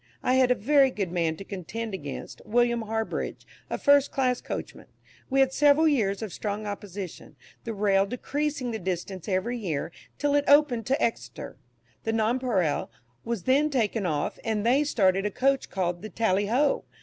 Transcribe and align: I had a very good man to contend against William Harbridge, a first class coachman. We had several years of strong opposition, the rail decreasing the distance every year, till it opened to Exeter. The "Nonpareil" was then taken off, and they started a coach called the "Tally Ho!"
I 0.23 0.33
had 0.33 0.49
a 0.49 0.55
very 0.55 0.89
good 0.89 1.11
man 1.11 1.37
to 1.37 1.43
contend 1.43 1.93
against 1.93 2.41
William 2.43 2.81
Harbridge, 2.85 3.45
a 3.69 3.77
first 3.77 4.09
class 4.09 4.41
coachman. 4.41 4.87
We 5.29 5.41
had 5.41 5.53
several 5.53 5.87
years 5.87 6.23
of 6.23 6.33
strong 6.33 6.65
opposition, 6.65 7.35
the 7.65 7.75
rail 7.75 8.07
decreasing 8.07 8.71
the 8.71 8.79
distance 8.79 9.27
every 9.29 9.59
year, 9.59 9.91
till 10.17 10.33
it 10.33 10.45
opened 10.47 10.87
to 10.87 10.99
Exeter. 10.99 11.55
The 12.03 12.13
"Nonpareil" 12.13 12.89
was 13.23 13.43
then 13.43 13.69
taken 13.69 14.07
off, 14.07 14.39
and 14.43 14.65
they 14.65 14.83
started 14.83 15.23
a 15.27 15.29
coach 15.29 15.69
called 15.69 16.01
the 16.01 16.09
"Tally 16.09 16.47
Ho!" 16.47 16.85